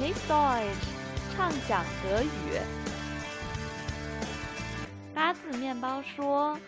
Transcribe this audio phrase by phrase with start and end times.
[0.00, 0.88] Miss Deutsch，
[1.36, 2.58] 畅想德语。
[5.14, 6.58] 八字面包说。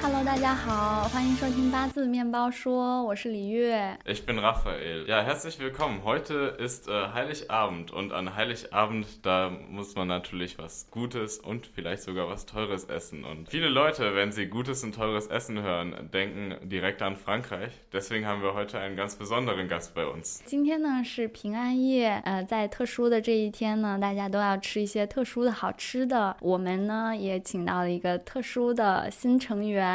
[0.00, 3.98] Hello，大家好，欢迎收听八字面包说，我是李月。
[4.06, 5.04] Ich bin Raphael.
[5.08, 6.04] Ja, herzlich willkommen.
[6.04, 12.04] Heute ist äh, Heiligabend und an Heiligabend, da muss man natürlich was Gutes und vielleicht
[12.04, 13.24] sogar was Teures essen.
[13.24, 17.72] Und viele Leute, wenn sie Gutes und Teures Essen hören, denken direkt an Frankreich.
[17.92, 20.40] Deswegen haben wir heute einen ganz besonderen Gast bei uns.
[20.44, 26.36] 今天呢是平安夜，呃，在特殊的这一天呢，大家都要吃一些特殊的好吃的。
[26.40, 29.87] 我们呢也请到了一个特殊的新成员。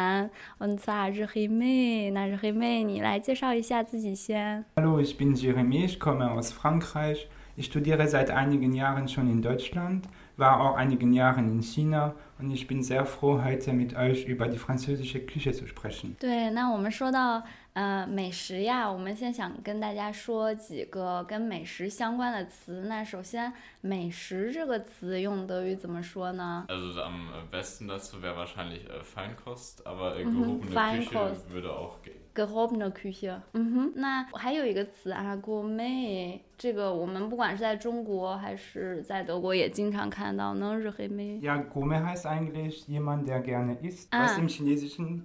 [0.58, 2.10] und zwar Jeremy.
[2.12, 4.64] Na Jeremy, 你来介绍一下自己先。
[4.76, 7.28] Hallo, ich bin Jeremy, ich komme aus Frankreich.
[7.56, 10.06] Ich studiere seit einigen Jahren schon in Deutschland,
[10.36, 14.46] war auch einigen Jahren in China und ich bin sehr froh, heute mit euch über
[14.46, 16.14] die französische Küche zu sprechen.
[16.20, 17.42] 对，那我们说到
[17.73, 22.83] 呃，美食呀，我们先想跟大家说几个跟美食相关的词。
[22.87, 32.13] 那首先，美食这个词用德语怎么说呢？Also am besten dazu wäre wahrscheinlich Feinkost, aber gehobene Küche würde auch gehen.
[32.35, 33.93] Gehobene Küche，嗯哼。
[33.95, 40.77] 那还有一个词啊，Gourmet，这个我们不管是在中国还是在德国也经常看到呢。
[40.77, 41.39] 日黑妹。
[41.41, 45.21] Ja, Gourmet heißt eigentlich jemand, der gerne isst, was im Chinesischen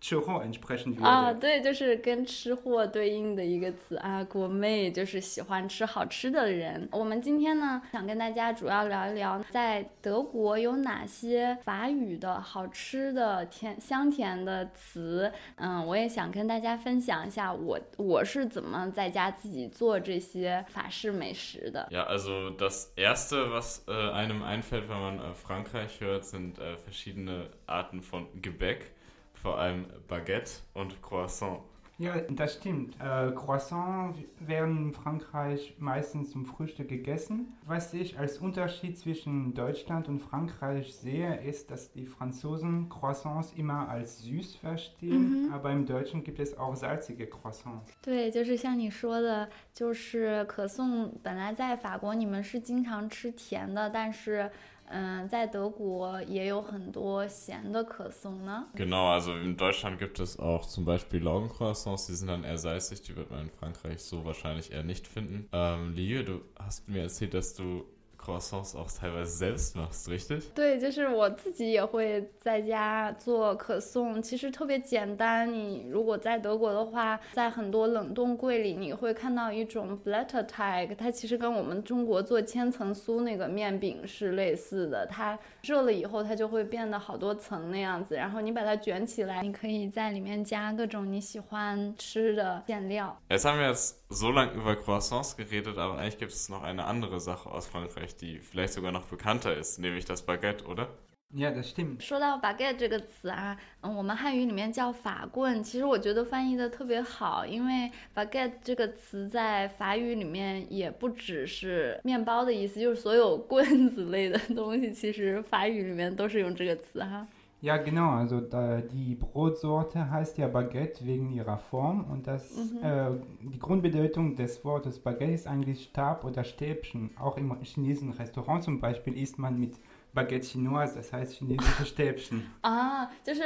[0.00, 6.88] 吃货 expression 啊，对，就是跟吃货对应的一个词啊，国妹就是喜欢吃好吃的人。
[6.92, 15.32] 我们今天呢，想跟大家主要聊一聊，在德国有哪些法语的好吃的甜香甜的词。
[15.56, 21.88] 嗯，我也想跟大家分享一下我我是怎么在家自己做这些法式美食的。
[21.90, 28.92] Ja, also das erste, was einem einfällt, wenn man Frankreich hört, sind verschiedene Arten von Gebäck.
[29.37, 31.59] vor allem Baguette und Croissant.
[31.99, 32.95] Ja, das stimmt.
[32.99, 37.55] Äh, Croissant werden in Frankreich meistens zum Frühstück gegessen.
[37.67, 43.87] Was ich als Unterschied zwischen Deutschland und Frankreich sehe, ist, dass die Franzosen Croissants immer
[43.87, 45.53] als süß verstehen, mhm.
[45.53, 47.93] aber im Deutschen gibt es auch salzige Croissants.
[48.01, 54.49] 对，就是像你说的，就是可颂本来在法国你们是经常吃甜的，但是。
[54.89, 58.67] 嗯，在德国也有很多咸的可颂呢。
[58.75, 63.15] Genau, also in Deutschland gibt es auch zum Beispiel Laugencroissants, die sind dann eher salzig, die
[63.15, 65.47] wird man in Frankreich so wahrscheinlich eher nicht finden.
[65.51, 67.85] Ähm, Lieu, du hast mir erzählt, dass du
[68.27, 70.43] croissants auch teilweise selbst machst, richtig?
[70.55, 75.53] 对，就是我自己也会在家做可颂，其实特别简单。
[75.53, 85.05] 你如果在德国的话，在很多冷冻柜里，你会看到一种 Blätterteig，它其实跟我们中国做千层酥那个面饼是类似的。
[85.05, 93.17] 它热了以后，它就会变得好多层那样子，然后你把它卷起来，你可以在里面加各种你喜欢吃的馅料。
[93.27, 97.19] Jetzt haben wir jetzt so lange über Croissants geredet, aber eigentlich gibt es noch eine andere
[97.19, 100.88] Sache aus Frankreich, die vielleicht sogar noch bekannter ist, nämlich das Baguette, oder?
[101.34, 102.02] Ja, das stimmt.
[102.02, 117.26] 说到 baguette 这个词啊，嗯，我们汉语里面叫法棍，其实我觉得翻译的特别好，因为 baguette 这个词在法语里面也不只是面包的意思，就是所有棍子类的东西，其实法语里面都是用这个词哈。
[117.61, 118.09] Ja, genau.
[118.09, 122.83] Also da, die Brotsorte heißt ja Baguette wegen ihrer Form und das, mhm.
[122.83, 123.11] äh,
[123.41, 127.11] die Grundbedeutung des Wortes Baguette ist eigentlich Stab oder Stäbchen.
[127.17, 129.79] Auch im chinesischen Restaurant zum Beispiel isst man mit
[130.13, 132.41] Baguette Chinoise, das heißt chinesische Stäbchen.
[132.63, 133.43] 啊，就是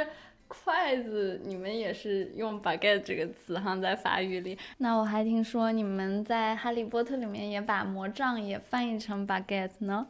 [0.48, 4.58] 筷子，你们也是用 baguette 这个词哈，在法语里。
[4.78, 10.08] 那我还听说你们在《哈利波特》里面也把魔杖也翻译成 baguette 呢。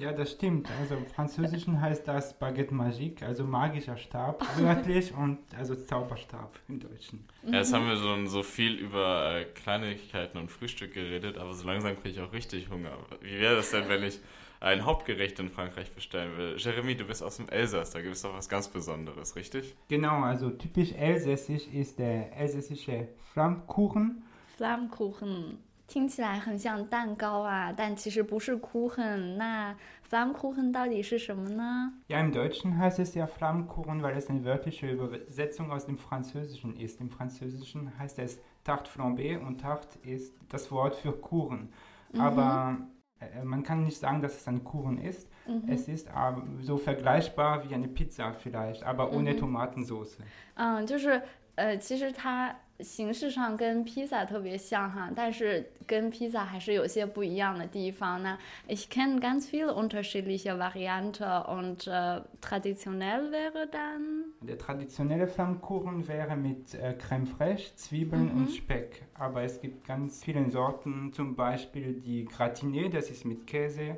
[0.00, 0.68] Ja, das stimmt.
[0.80, 6.80] Also im Französischen heißt das Baguette Magique, also magischer Stab wörtlich und also Zauberstab im
[6.80, 7.24] Deutschen.
[7.44, 11.66] Ja, jetzt haben wir schon so viel über äh, Kleinigkeiten und Frühstück geredet, aber so
[11.66, 12.96] langsam kriege ich auch richtig Hunger.
[13.20, 14.20] Wie wäre das denn, wenn ich
[14.60, 16.56] ein Hauptgericht in Frankreich bestellen will?
[16.56, 19.74] Jeremy, du bist aus dem Elsass, da gibt es doch was ganz Besonderes, richtig?
[19.88, 24.22] Genau, also typisch elsässisch ist der elsässische Flammkuchen.
[24.56, 25.58] Flammkuchen.
[25.89, 29.37] 听起来很像蛋糕啊，但其实不是 Kuchen。
[29.37, 29.75] 那
[30.09, 31.93] Flammkuchen 到底是什么呢？
[32.07, 37.01] Ja, im Deutschen heißt es ja Flammkuchen, weil es eine wörtliche Übersetzung aus dem Französischen ist.
[37.01, 41.69] Im Französischen heißt es Tarte flambée und Tarte ist das Wort für Kuchen.
[42.13, 42.21] Mhm.
[42.21, 42.77] Aber
[43.19, 45.29] äh, man kann nicht sagen, dass es ein Kuchen ist.
[45.47, 45.63] Mhm.
[45.67, 49.37] Es ist aber so vergleichbar wie eine Pizza vielleicht, aber ohne mhm.
[49.37, 50.17] Tomatensauce.
[50.55, 51.21] 嗯，就是
[51.55, 58.21] 呃，其实它 形式上跟披萨特别像哈，但是跟披萨还是有些不一样的地方。
[58.21, 58.37] 那
[58.67, 66.35] ich kenne ganz viele unterschiedliche Varianten und äh, traditionell wäre dann Der traditionelle Flammkuchen wäre
[66.35, 69.03] mit äh, Creme fraiche, Zwiebeln und Speck.
[69.17, 73.97] Aber es gibt ganz viele Sorten, zum Beispiel die Gratinée, das ist mit Käse.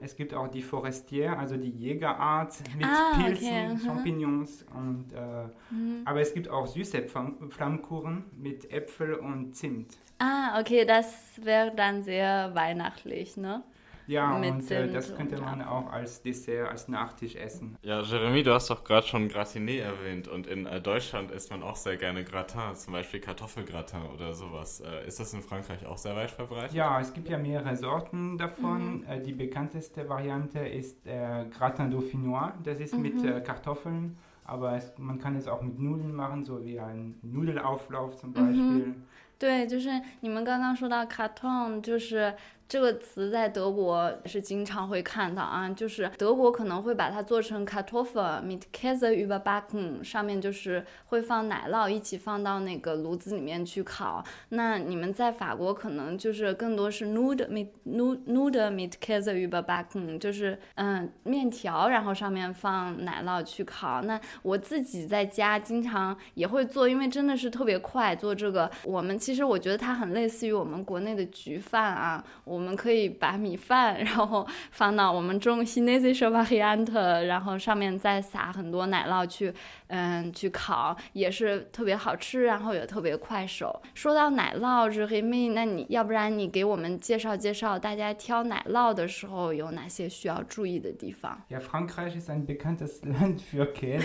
[0.00, 3.78] Es gibt auch die Forestière, also die Jägerart mit Ah, okay, Pilzen, mhm.
[3.78, 4.64] Champignons.
[4.74, 7.82] Und, äh, Aber es gibt auch süße Pflamm-
[8.13, 9.97] Flammkuchen mit Äpfel und Zimt.
[10.19, 13.63] Ah, okay, das wäre dann sehr weihnachtlich, ne?
[14.05, 15.73] Ja, Mit und äh, Zimt das könnte und man Apfel.
[15.73, 17.77] auch als Dessert, als Nachtisch essen.
[17.83, 21.63] Ja, Jeremy, du hast doch gerade schon Gratiné erwähnt und in äh, Deutschland isst man
[21.63, 24.81] auch sehr gerne Gratin, zum Beispiel Kartoffelgratin oder sowas.
[24.81, 26.73] Äh, ist das in Frankreich auch sehr weit verbreitet?
[26.73, 29.05] Ja, es gibt ja mehrere Sorten davon.
[29.07, 32.51] Äh, Die bekannteste Variante ist äh, Gratin Dauphinois.
[32.61, 36.64] Das ist mit äh, Kartoffeln, aber es, man kann es auch mit Nudeln machen, so
[36.64, 38.94] wie ein Nudelauflauf zum Beispiel.
[39.38, 39.88] 对，就是
[40.20, 42.34] 你们刚刚说到 carton，就是
[42.67, 54.23] 这个词在德国是经常会看到啊，就是德国可能会把它做成 Kartoffel mit Käse überbacken，上面就是会放奶酪一起放到那个炉子里面去烤。
[54.49, 64.01] 那你们在法国可能就是更多是 Nude mit Nu- Nude mit Käse überbacken，就是嗯面条，然后上面放奶酪去烤。
[64.01, 68.71] 那我自己在家经常也会做，因为真的是特别快做这个。
[68.83, 72.23] 我们其实我觉得它很类似于我们国内的焗饭啊，
[72.53, 76.93] 我们可以把米饭然后放到我们中西内 i 说 variant，
[77.25, 79.51] 然后上面再撒很多奶酪去
[79.87, 83.81] 嗯去烤，也是特别好吃，然后也特别快手。
[83.93, 94.03] 说到奶酪这黑妹，那你要不然你给我们介绍介绍，大家挑奶酪的时候有哪些需要注意的地方？Ja, Frankreich ist ein bekanntes Land für Käse.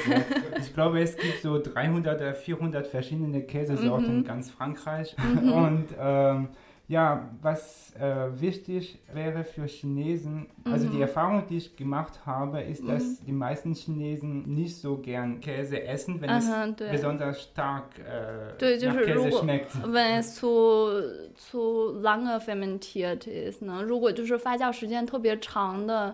[0.59, 5.15] Ich glaube, es gibt so 300 oder 400 verschiedene Käsesorten in ganz Frankreich.
[5.43, 6.49] Und ähm,
[6.90, 12.86] ja, was äh, wichtig wäre für Chinesen, also die Erfahrung, die ich gemacht habe, ist,
[12.86, 16.92] dass die meisten Chinesen nicht so gern Käse essen, wenn es 嗯哼，对。
[16.92, 19.94] besonders stark äh, 对，就 nach 是如 Käse 果 schmeckt.
[19.94, 20.90] wenn es zu
[21.36, 26.14] zu lange fermentiert ist 呢，如果就是发酵时间特别长的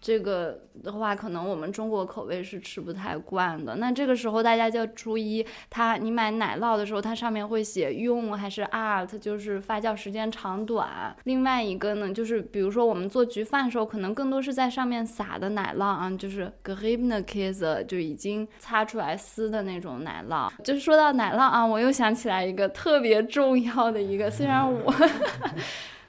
[0.00, 3.76] 这个的话，可能我们中国口味是吃不太惯的。
[3.76, 11.14] 那这个时候大家就要注意，它你买奶酪的时候，它上面会写用还是 art，就是发酵时间长短。
[11.24, 20.50] 另外一个呢，就是比如说我们做焗饭的时候，可能更多是在上面撒的奶酪啊，就是 geriebene Käse，就已经擦出来丝的那种奶酪。
[20.64, 24.94] 就是说到奶酪啊，我又想起来一个特别重要的一个，虽然我。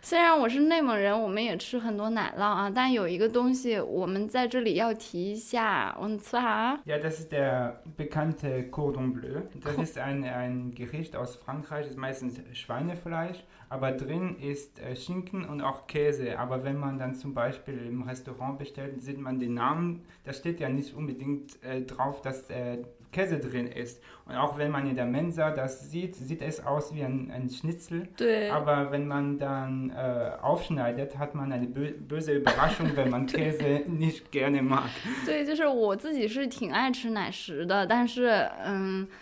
[0.02, 9.40] 虽然我是内蒙人，我们也吃很多奶酪啊，但有一个东西我们在这里要提一下，und zwar Ja, das ist der bekannte Cordon Bleu.
[9.64, 15.44] Das ist ein, ein Gericht aus Frankreich, ist meistens Schweinefleisch, aber drin ist äh, Schinken
[15.44, 16.38] und auch Käse.
[16.38, 20.60] Aber wenn man dann zum Beispiel im Restaurant bestellt, sieht man den Namen, da steht
[20.60, 22.78] ja nicht unbedingt äh, drauf, dass äh,
[23.12, 24.02] Käse drin ist.
[24.26, 27.48] Und auch wenn man in der Mensa das sieht, sieht es aus wie ein, ein
[27.48, 28.08] Schnitzel.
[28.16, 33.26] 对 Aber wenn man dann äh, aufschneidet, hat man eine bö böse Überraschung, wenn man
[33.26, 34.90] Käse nicht gerne mag.
[35.24, 39.06] 对，就是我自己是挺爱吃奶食的，但是嗯，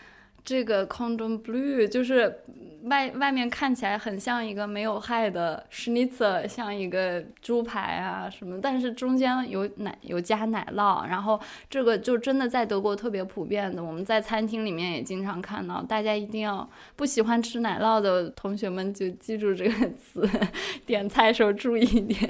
[0.49, 2.39] 这个 condom blue 就是
[2.85, 20.27] 外外面看起来很像一个没有害的 schnitzel，像一个猪排啊什么，但是中间有奶有加奶酪，然后这个就真的在德国特别普遍的，我们在餐厅里面也经常看到，大家一定要不喜欢吃奶酪的同学们就记住这个词，
[20.83, 22.27] 点菜时候注意一点。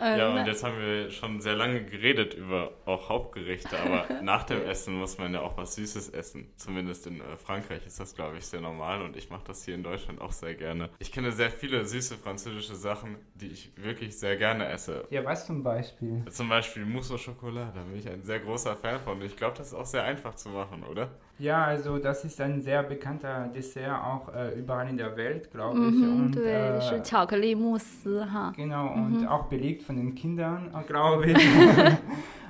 [0.00, 4.22] 嗯， Ja, 那 und jetzt haben wir schon sehr lange geredet über auch Hauptgerichte, aber
[4.22, 6.46] nach dem Essen muss man ja auch was Süßes essen.
[6.56, 9.74] Zumindest in äh, Frankreich ist das, glaube ich, sehr normal und ich mache das hier
[9.74, 10.90] in Deutschland auch sehr gerne.
[10.98, 15.04] Ich kenne sehr viele süße französische Sachen, die ich wirklich sehr gerne esse.
[15.10, 16.22] Ja, was zum Beispiel?
[16.30, 19.18] Zum Beispiel Mousse au Chocolat, da bin ich ein sehr großer Fan von.
[19.18, 21.08] Und ich glaube, das ist auch sehr einfach zu machen, oder?
[21.38, 25.78] Ja, also das ist ein sehr bekannter Dessert auch äh, überall in der Welt, glaube
[25.78, 25.94] ich.
[25.94, 28.52] 嗯哼， Und, 对， äh, 是巧克力慕斯哈。
[28.56, 31.97] Genau, und auch belegt von den Kindern, äh, glaube ich.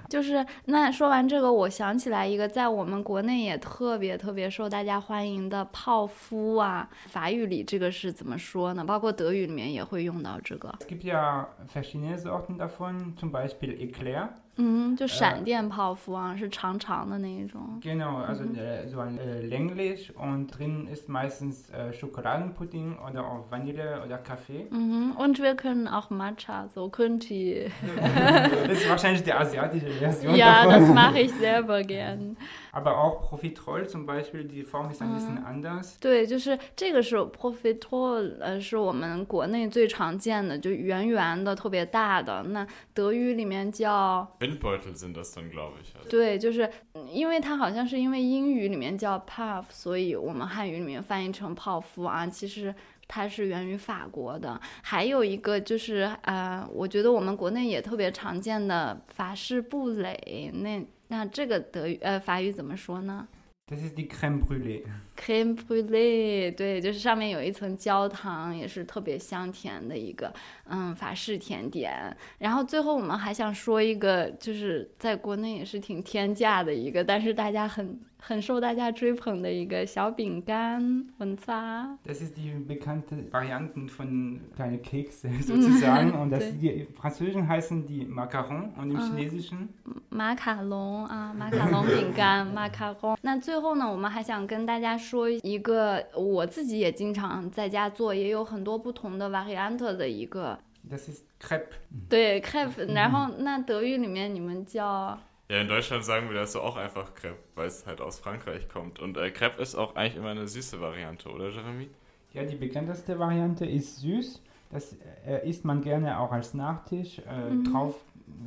[0.07, 8.83] 就是那说完这个，我想起来一个在我们国内也特别特别受大家欢迎的泡芙啊，法语里这个是怎么说呢？
[8.83, 10.69] 包括德语里面也会用到这个。
[10.81, 14.27] es gibt ja verschiedene Sorten davon, zum Beispiel Eclair.
[14.58, 17.78] 嗯，就闪电泡芙啊，是长长的那一种。
[17.82, 23.50] Genau, also äh, so ein, äh, länglich und drin ist meistens äh, Schokoladenpudding oder auch
[23.50, 24.66] Vanille oder Kaffee.
[24.70, 27.70] 嗯哼，und wir können auch Matcha, so könnt ihr.
[28.66, 30.80] Das ist wahrscheinlich die asiatische Version Ja, davon.
[30.80, 32.38] das mache ich selber gern.
[32.73, 35.97] Aber auch Profiterol zum Beispiel, die Form ist ein bisschen anders.
[35.99, 42.41] 对，就是这个是 profiterol，呃，是我们国内最常见的，就圆圆的、特别大的。
[42.43, 45.93] 那德语里面叫 Windbeutel sind das dann, glaube ich.
[45.99, 46.09] Also.
[46.09, 52.25] 对，就是嗯因为它好像是因为英语里面叫 puff，所以我们汉语里面翻译成泡芙啊。
[52.25, 52.73] 其实
[53.13, 54.57] 它是源于法国的。
[54.81, 63.27] 还有一个就是呃，我觉得我们国内也特别常见的法式布蕾，那那这个德语呃法语怎么说呢
[63.67, 64.85] ？This is the Crème brûlée.
[65.21, 70.33] Crème brûlée，对，就是上面有一层焦糖，也是特别香甜的一个
[70.65, 72.15] 嗯法式甜点。
[72.39, 81.97] 然后最后我们还想说一个，就是在国内也是挺天价的一个，但是大家很很受大家追捧的一个小饼干，文擦。
[82.05, 86.11] Das ist die bekannte Varianten von kleine Kekse sozusagen.
[86.13, 89.09] und das, die Französischen heißen die Macaron und im Ah.
[89.09, 89.69] Chinesischen
[90.09, 93.17] 马卡龙啊，马卡龙饼干，马卡龙。
[93.21, 95.10] 那最后呢，我们还想跟大家说
[95.42, 101.72] 一个我自己也经常在家做，也有很多不同的 variant 的一个 Das ist Crepe.
[102.08, 102.92] 对 crepe。
[102.94, 108.68] 然后那德语里面你们叫 Ja, in Deutschland sagen wir das so auch einfach Crepe, weil es halt aus Frankreich
[108.68, 108.98] kommt.
[108.98, 111.88] Und äh, Crepe ist auch eigentlich immer eine süße Variante, oder Jeremy?
[112.32, 114.42] Ja, die bekannteste Variante ist süß.
[114.72, 117.20] Das äh, isst man gerne auch als Nachtisch.
[117.20, 117.64] Äh, Mhm.
[117.72, 117.94] Drauf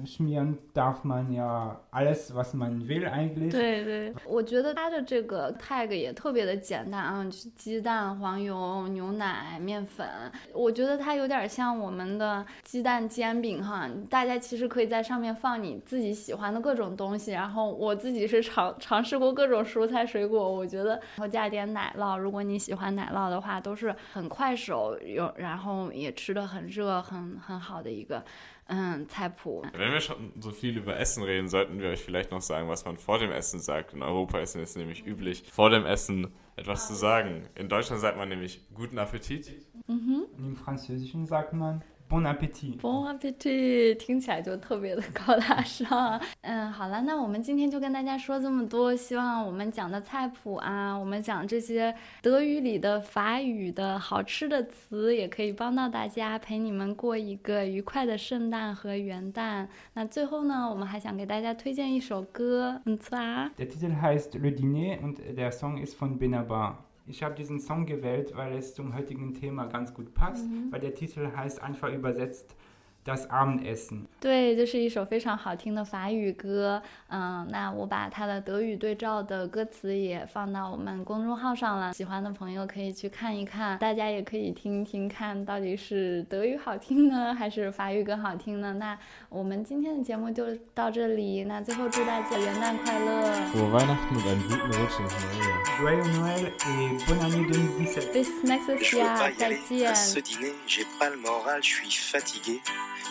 [0.04, 3.50] schmieren darf man ja alles, was man will eigentlich.
[3.50, 10.06] 对对，我觉得它的这个 tag 也特别的简单啊，就鸡蛋、黄油、牛奶、面粉，
[10.52, 13.88] 我觉得它有点像我们的鸡蛋煎饼哈。
[14.10, 28.22] 大家其实可以在上面放你自己喜欢的各种东西，然后我自己是尝尝试过各种蔬菜水果，我觉得然后加点奶酪，如果你喜欢奶酪的话，都是很快手，有然后也吃的很热，很很好的一个
[28.68, 29.76] äh, Zeitpunkt.
[29.76, 32.84] Wenn wir schon so viel über Essen reden, sollten wir euch vielleicht noch sagen, was
[32.84, 33.92] man vor dem Essen sagt.
[33.92, 37.48] In Europa ist es nämlich üblich, vor dem Essen etwas zu sagen.
[37.54, 39.52] In Deutschland sagt man nämlich guten Appetit.
[39.86, 40.26] Mhm.
[40.38, 41.82] Im Französischen sagt man
[42.14, 42.78] Bon Appetit.
[42.80, 46.20] Bon appetit，听起来就特别的高大上。
[46.42, 51.92] 嗯，好了，那我们今天就跟大家说这么多，希望我们讲的菜谱啊，我们讲这些
[52.22, 59.66] 德语里的法语的好吃的词，也可以帮到大家，陪你们过一个愉快的圣诞和元旦。
[59.94, 66.74] 那最后呢，我们还想给大家推荐一首歌，嗯，zwar Der Titel heißt Le Dîner und der Song ist von Benabar.
[67.06, 70.94] Ich habe diesen Song gewählt, weil es zum heutigen Thema ganz gut passt, weil der
[70.94, 72.56] Titel heißt einfach übersetzt
[73.04, 74.06] das Abendessen.
[74.20, 76.82] 对，这是一首非常好听的法语歌。
[77.08, 88.72] 嗯，那我把它的德语对照的歌词也放到我们公众号上了，喜欢的朋友可以去看一看，大家也可以听一听，看到底是德语好听呢，还是法语更好听呢？
[88.74, 95.60] 那我们今天的节目就到这里，那最后祝大家元旦快乐，Frohe Weihnachten und einen guten Rutsch ins neue Jahr.
[95.78, 98.12] Joyeux Noël et bonne année 2017.
[98.12, 99.94] bis next Je veux year，pas y 再见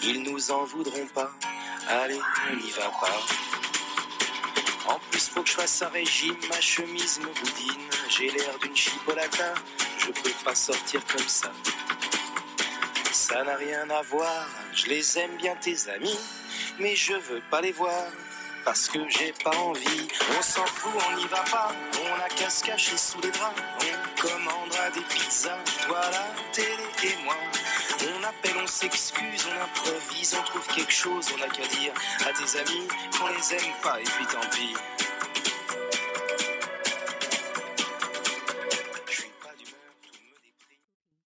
[0.05, 1.31] Ils nous en voudront pas.
[1.87, 2.19] Allez,
[2.51, 3.19] on n'y va pas.
[4.93, 7.81] En plus, faut que je fasse un régime, ma chemise me boudine.
[8.09, 9.53] J'ai l'air d'une chipolata,
[9.97, 11.51] je peux pas sortir comme ça.
[13.13, 16.19] Ça n'a rien à voir, je les aime bien tes amis,
[16.79, 18.03] mais je veux pas les voir.
[18.65, 20.07] Parce que j'ai pas envie,
[20.37, 21.73] on s'en fout, on n'y va pas.
[22.01, 23.61] On a qu'à se cacher sous les draps.
[23.81, 27.35] On commandera des pizzas, toi la télé et moi.
[28.01, 32.33] On appelle, on s'excuse, on improvise, on trouve quelque chose, on a qu'à dire à
[32.33, 35.02] tes amis qu'on les aime pas et puis tant pis.